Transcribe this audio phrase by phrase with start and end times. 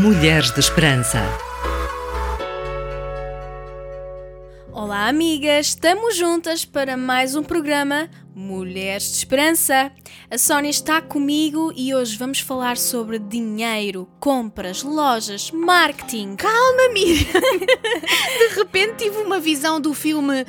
[0.00, 1.18] Mulheres de Esperança.
[4.72, 5.66] Olá, amigas!
[5.66, 9.92] Estamos juntas para mais um programa Mulheres de Esperança.
[10.30, 16.34] A Sónia está comigo e hoje vamos falar sobre dinheiro, compras, lojas, marketing.
[16.36, 17.26] Calma, Miriam!
[18.48, 20.46] De repente tive uma visão do filme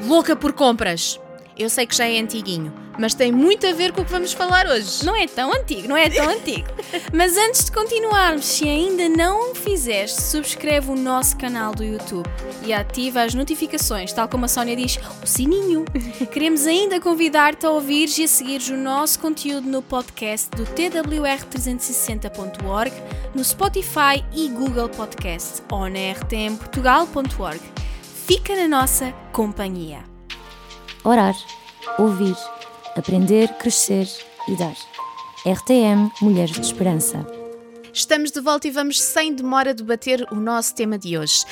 [0.00, 1.20] Louca por Compras.
[1.56, 4.32] Eu sei que já é antiguinho, mas tem muito a ver com o que vamos
[4.32, 5.04] falar hoje.
[5.04, 6.66] Não é tão antigo, não é tão antigo.
[7.12, 12.28] Mas antes de continuarmos, se ainda não o fizeste, subscreve o nosso canal do YouTube
[12.64, 15.84] e ativa as notificações, tal como a Sónia diz, o sininho.
[16.32, 22.92] Queremos ainda convidar-te a ouvires e a seguires o nosso conteúdo no podcast do twr360.org,
[23.34, 27.60] no Spotify e Google Podcast ou na rtmportugal.org.
[28.26, 30.13] Fica na nossa companhia.
[31.06, 31.36] Orar,
[31.98, 32.34] ouvir,
[32.96, 34.08] aprender, crescer
[34.48, 34.74] e dar.
[35.46, 37.26] RTM Mulheres de Esperança.
[37.92, 41.44] Estamos de volta e vamos sem demora debater o nosso tema de hoje.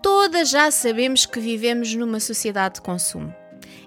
[0.00, 3.34] Todas já sabemos que vivemos numa sociedade de consumo.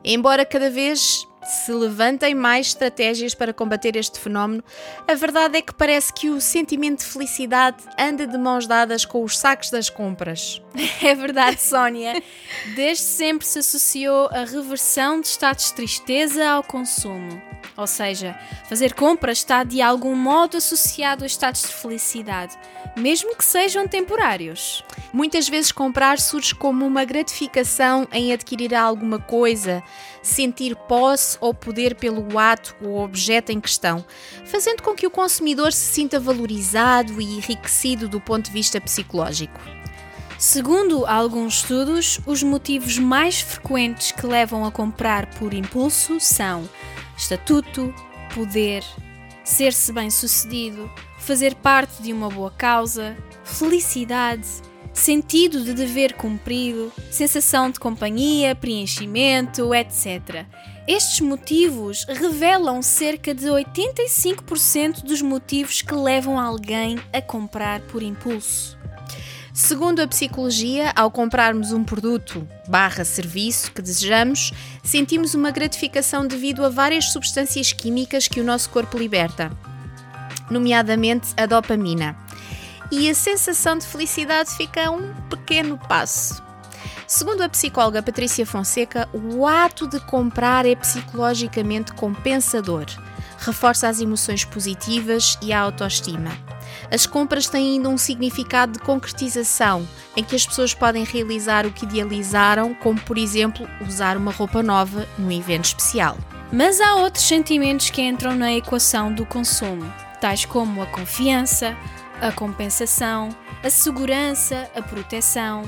[0.04, 4.64] Embora cada vez se levantem mais estratégias para combater este fenómeno,
[5.08, 9.24] a verdade é que parece que o sentimento de felicidade anda de mãos dadas com
[9.24, 10.62] os sacos das compras.
[11.02, 12.22] É verdade, Sónia.
[12.76, 17.47] Desde sempre se associou a reversão de estados de tristeza ao consumo.
[17.78, 18.36] Ou seja,
[18.68, 22.58] fazer compras está de algum modo associado a estados de felicidade,
[22.98, 24.84] mesmo que sejam temporários.
[25.14, 29.84] Muitas vezes comprar surge como uma gratificação em adquirir alguma coisa,
[30.24, 34.04] sentir posse ou poder pelo ato ou objeto em questão,
[34.46, 39.77] fazendo com que o consumidor se sinta valorizado e enriquecido do ponto de vista psicológico.
[40.38, 46.70] Segundo alguns estudos, os motivos mais frequentes que levam a comprar por impulso são
[47.18, 47.92] estatuto,
[48.36, 48.84] poder,
[49.44, 54.48] ser-se bem-sucedido, fazer parte de uma boa causa, felicidade,
[54.94, 60.46] sentido de dever cumprido, sensação de companhia, preenchimento, etc.
[60.88, 68.78] Estes motivos revelam cerca de 85% dos motivos que levam alguém a comprar por impulso.
[69.58, 74.54] Segundo a psicologia, ao comprarmos um produto barra serviço que desejamos,
[74.84, 79.52] sentimos uma gratificação devido a várias substâncias químicas que o nosso corpo liberta,
[80.52, 82.16] nomeadamente a dopamina.
[82.92, 86.40] E a sensação de felicidade fica um pequeno passo.
[87.08, 92.86] Segundo a psicóloga Patrícia Fonseca, o ato de comprar é psicologicamente compensador,
[93.40, 96.57] reforça as emoções positivas e a autoestima.
[96.92, 101.72] As compras têm ainda um significado de concretização, em que as pessoas podem realizar o
[101.72, 106.18] que idealizaram, como por exemplo usar uma roupa nova num evento especial.
[106.52, 111.76] Mas há outros sentimentos que entram na equação do consumo, tais como a confiança,
[112.22, 113.30] a compensação,
[113.64, 115.64] a segurança, a proteção.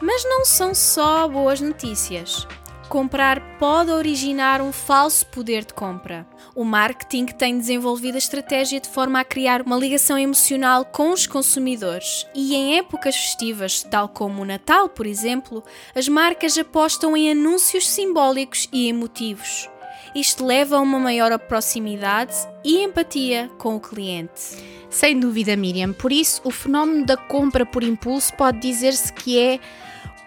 [0.00, 2.46] Mas não são só boas notícias
[2.90, 6.26] comprar pode originar um falso poder de compra.
[6.56, 11.24] O marketing tem desenvolvido a estratégia de forma a criar uma ligação emocional com os
[11.24, 15.62] consumidores e em épocas festivas, tal como o Natal, por exemplo,
[15.94, 19.70] as marcas apostam em anúncios simbólicos e emotivos.
[20.12, 22.34] Isto leva a uma maior proximidade
[22.64, 24.56] e empatia com o cliente.
[24.90, 25.92] Sem dúvida, Miriam.
[25.92, 29.60] Por isso, o fenómeno da compra por impulso pode dizer-se que é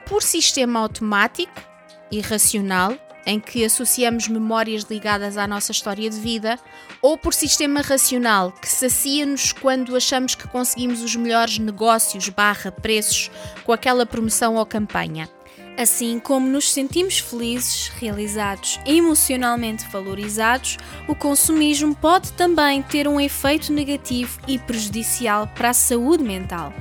[0.06, 1.73] por sistema automático
[2.18, 6.60] irracional, em que associamos memórias ligadas à nossa história de vida,
[7.02, 13.32] ou por sistema racional, que sacia-nos quando achamos que conseguimos os melhores negócios barra preços
[13.64, 15.30] com aquela promoção ou campanha.
[15.78, 23.20] Assim como nos sentimos felizes, realizados e emocionalmente valorizados, o consumismo pode também ter um
[23.20, 26.72] efeito negativo e prejudicial para a saúde mental.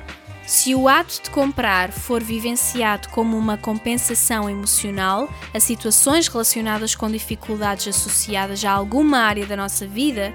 [0.47, 7.11] Se o ato de comprar for vivenciado como uma compensação emocional a situações relacionadas com
[7.11, 10.35] dificuldades associadas a alguma área da nossa vida,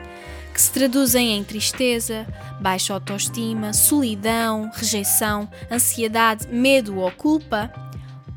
[0.53, 2.25] que se traduzem em tristeza,
[2.59, 7.71] baixa autoestima, solidão, rejeição, ansiedade, medo ou culpa,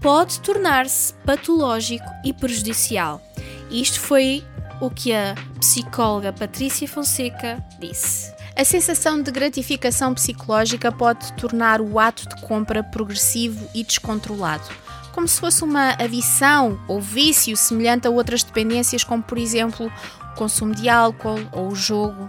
[0.00, 3.22] pode tornar-se patológico e prejudicial.
[3.70, 4.44] Isto foi
[4.80, 8.39] o que a psicóloga Patrícia Fonseca disse.
[8.60, 14.64] A sensação de gratificação psicológica pode tornar o ato de compra progressivo e descontrolado,
[15.12, 20.34] como se fosse uma adição ou vício semelhante a outras dependências, como por exemplo o
[20.34, 22.28] consumo de álcool ou o jogo.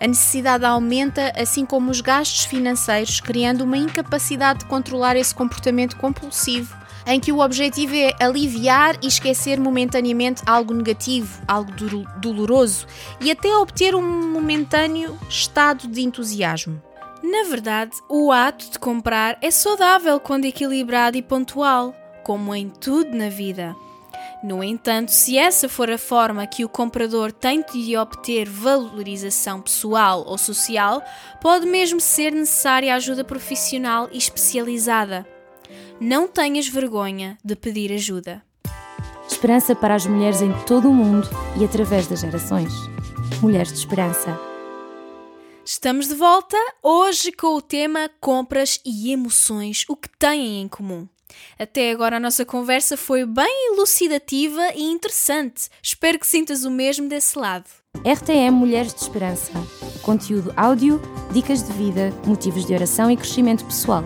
[0.00, 5.96] A necessidade aumenta, assim como os gastos financeiros, criando uma incapacidade de controlar esse comportamento
[5.96, 6.76] compulsivo
[7.08, 11.72] em que o objetivo é aliviar e esquecer momentaneamente algo negativo, algo
[12.20, 12.86] doloroso
[13.18, 16.82] e até obter um momentâneo estado de entusiasmo.
[17.22, 23.16] Na verdade, o ato de comprar é saudável quando equilibrado e pontual, como em tudo
[23.16, 23.74] na vida.
[24.44, 30.24] No entanto, se essa for a forma que o comprador tem de obter valorização pessoal
[30.26, 31.02] ou social,
[31.40, 35.26] pode mesmo ser necessária ajuda profissional e especializada.
[36.00, 38.40] Não tenhas vergonha de pedir ajuda.
[39.28, 41.28] Esperança para as mulheres em todo o mundo
[41.60, 42.72] e através das gerações.
[43.42, 44.38] Mulheres de Esperança.
[45.64, 51.06] Estamos de volta hoje com o tema compras e emoções, o que têm em comum.
[51.58, 55.68] Até agora a nossa conversa foi bem elucidativa e interessante.
[55.82, 57.68] Espero que sintas o mesmo desse lado.
[58.04, 59.52] RTM Mulheres de Esperança.
[60.02, 61.02] Conteúdo áudio,
[61.32, 64.04] dicas de vida, motivos de oração e crescimento pessoal.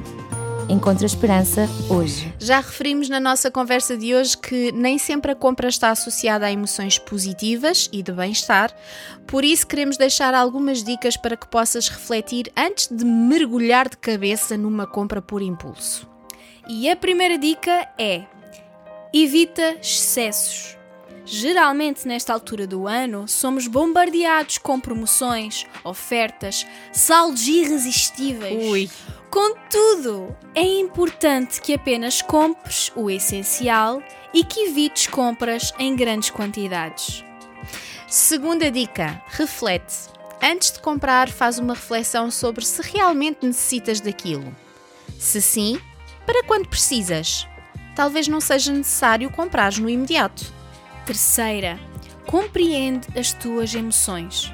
[0.72, 2.32] Encontra esperança hoje.
[2.38, 6.50] Já referimos na nossa conversa de hoje que nem sempre a compra está associada a
[6.50, 8.74] emoções positivas e de bem-estar,
[9.26, 14.56] por isso queremos deixar algumas dicas para que possas refletir antes de mergulhar de cabeça
[14.56, 16.08] numa compra por impulso.
[16.66, 18.24] E a primeira dica é:
[19.12, 20.78] evita excessos.
[21.24, 28.70] Geralmente, nesta altura do ano, somos bombardeados com promoções, ofertas, saldos irresistíveis.
[28.70, 28.90] Ui.
[29.30, 34.02] Contudo, é importante que apenas compres o essencial
[34.34, 37.24] e que evites compras em grandes quantidades.
[38.06, 40.10] Segunda dica: reflete.
[40.42, 44.54] Antes de comprar, faz uma reflexão sobre se realmente necessitas daquilo.
[45.18, 45.80] Se sim,
[46.26, 47.46] para quando precisas.
[47.94, 50.61] Talvez não seja necessário comprar no imediato.
[51.12, 51.78] Terceira,
[52.26, 54.50] compreende as tuas emoções.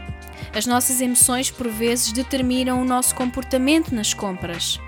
[0.52, 4.80] As nossas emoções, por vezes, determinam o nosso comportamento nas compras.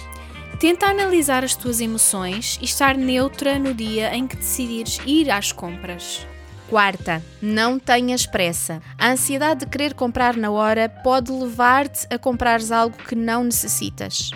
[0.59, 5.53] Tenta analisar as tuas emoções e estar neutra no dia em que decidires ir às
[5.53, 6.27] compras.
[6.69, 8.83] Quarta, não tenhas pressa.
[8.99, 14.33] A ansiedade de querer comprar na hora pode levar-te a comprares algo que não necessitas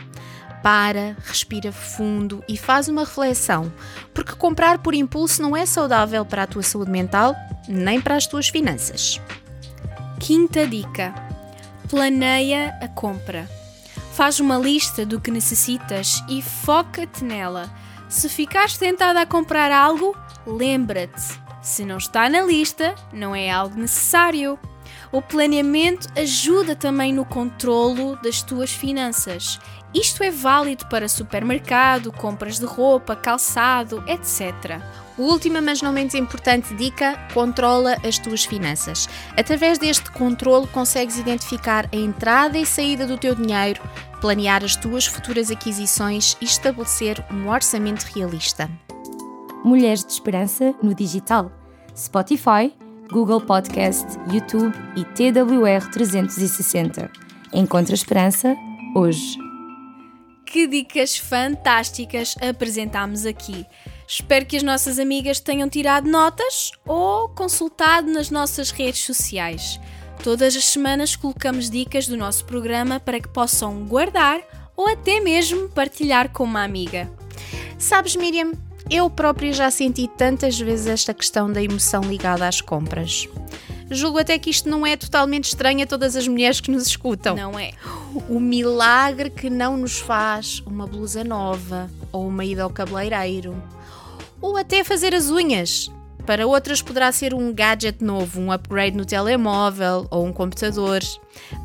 [0.65, 3.71] para, respira fundo e faz uma reflexão,
[4.15, 7.37] porque comprar por impulso não é saudável para a tua saúde mental
[7.69, 9.21] nem para as tuas finanças.
[10.19, 11.15] Quinta dica:
[11.91, 13.47] planeia a compra.
[14.15, 17.69] Faz uma lista do que necessitas e foca-te nela.
[18.09, 20.17] Se ficares tentada a comprar algo,
[20.47, 24.59] lembra-te: se não está na lista, não é algo necessário.
[25.13, 29.61] O planeamento ajuda também no controlo das tuas finanças
[29.95, 34.81] isto é válido para supermercado, compras de roupa, calçado, etc.
[35.17, 39.09] Última, mas não menos importante dica: controla as tuas finanças.
[39.37, 43.81] Através deste controlo, consegues identificar a entrada e saída do teu dinheiro,
[44.21, 48.69] planear as tuas futuras aquisições e estabelecer um orçamento realista.
[49.65, 51.53] Mulheres de Esperança no digital:
[51.97, 52.75] Spotify,
[53.13, 57.11] Google Podcast, YouTube e TWR 360.
[57.53, 58.57] Encontra esperança
[58.97, 59.44] hoje
[60.55, 63.67] que dicas fantásticas apresentámos aqui.
[64.07, 69.81] Espero que as nossas amigas tenham tirado notas ou consultado nas nossas redes sociais.
[70.23, 74.43] Todas as semanas colocamos dicas do nosso programa para que possam guardar
[74.77, 77.11] ou até mesmo partilhar com uma amiga.
[77.77, 78.53] Sabes, Miriam,
[78.89, 83.27] eu própria já senti tantas vezes esta questão da emoção ligada às compras.
[83.91, 87.37] Julgo até que isto não é totalmente estranho a todas as mulheres que nos escutam.
[87.37, 87.73] Não é.
[88.29, 93.61] O milagre que não nos faz uma blusa nova, ou uma ida ao cabeleireiro,
[94.41, 95.91] ou até fazer as unhas.
[96.27, 101.01] Para outras poderá ser um gadget novo, um upgrade no telemóvel ou um computador.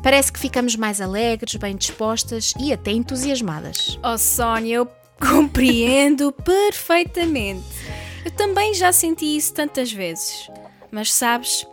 [0.02, 3.98] Parece que ficamos mais alegres, bem dispostas e até entusiasmadas.
[4.04, 7.64] Oh Sónia, eu compreendo perfeitamente.
[8.22, 10.50] Eu também já senti isso tantas vezes.
[10.90, 11.66] Mas sabes,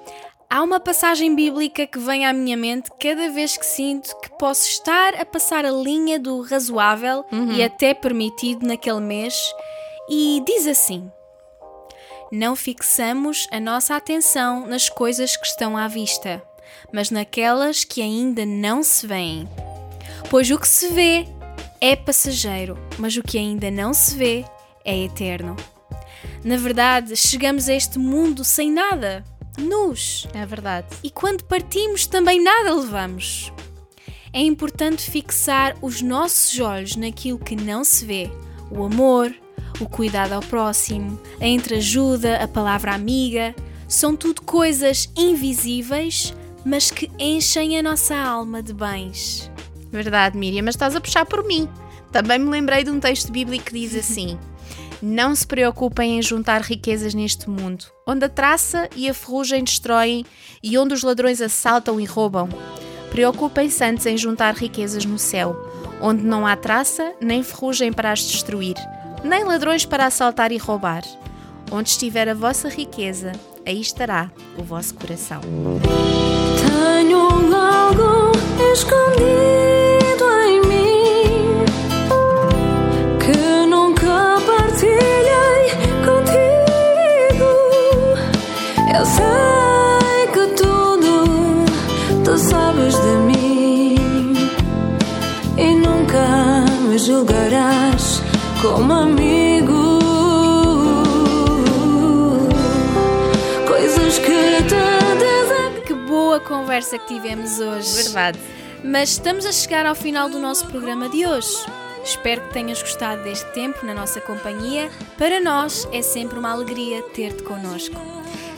[0.49, 4.65] Há uma passagem bíblica que vem à minha mente cada vez que sinto que posso
[4.69, 7.51] estar a passar a linha do razoável uhum.
[7.51, 9.35] e até permitido naquele mês,
[10.09, 11.11] e diz assim:
[12.31, 16.41] Não fixamos a nossa atenção nas coisas que estão à vista,
[16.93, 19.49] mas naquelas que ainda não se veem.
[20.29, 21.27] Pois o que se vê
[21.81, 24.45] é passageiro, mas o que ainda não se vê
[24.85, 25.57] é eterno.
[26.41, 29.25] Na verdade, chegamos a este mundo sem nada
[29.57, 30.27] nus.
[30.33, 30.87] É verdade.
[31.03, 33.51] E quando partimos também nada levamos.
[34.33, 38.31] É importante fixar os nossos olhos naquilo que não se vê:
[38.69, 39.33] o amor,
[39.79, 43.55] o cuidado ao próximo, a entreajuda, a palavra amiga.
[43.87, 46.33] São tudo coisas invisíveis,
[46.65, 49.49] mas que enchem a nossa alma de bens.
[49.89, 51.69] Verdade, Miriam, mas estás a puxar por mim.
[52.11, 54.37] Também me lembrei de um texto bíblico que diz assim:
[55.01, 60.25] Não se preocupem em juntar riquezas neste mundo, onde a traça e a ferrugem destroem
[60.63, 62.49] e onde os ladrões assaltam e roubam.
[63.11, 65.55] Preocupem-se antes em juntar riquezas no céu,
[66.01, 68.75] onde não há traça nem ferrugem para as destruir,
[69.23, 71.03] nem ladrões para assaltar e roubar.
[71.71, 73.33] Onde estiver a vossa riqueza,
[73.65, 75.41] aí estará o vosso coração.
[76.65, 78.31] Tenho algo
[78.73, 79.66] escondido
[88.97, 91.65] Eu sei que tudo
[92.25, 93.95] tu sabes de mim
[95.55, 98.23] e nunca me julgarás
[98.59, 99.99] como amigo.
[103.67, 105.83] Coisas que te.
[105.85, 108.03] Que boa conversa que tivemos hoje.
[108.03, 108.39] Verdade.
[108.83, 111.55] Mas estamos a chegar ao final do nosso programa de hoje.
[112.03, 114.89] Espero que tenhas gostado deste tempo na nossa companhia.
[115.19, 118.16] Para nós é sempre uma alegria ter-te connosco.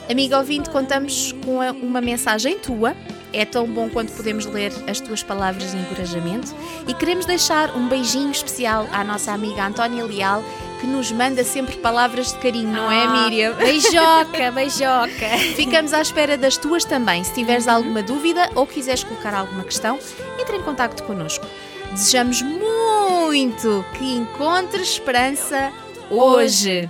[0.10, 2.96] Amigo ouvinte, contamos com uma mensagem tua.
[3.32, 6.52] É tão bom quando podemos ler as tuas palavras de encorajamento.
[6.88, 10.44] E queremos deixar um beijinho especial à nossa amiga Antónia Leal,
[10.82, 13.54] que nos manda sempre palavras de carinho, não é, Ah, Miriam?
[13.54, 15.38] Beijoca, beijoca.
[15.56, 17.24] Ficamos à espera das tuas também.
[17.24, 20.00] Se tiveres alguma dúvida ou quiseres colocar alguma questão,
[20.40, 21.46] entre em contato connosco.
[21.92, 25.72] Desejamos muito que encontres esperança
[26.10, 26.90] hoje.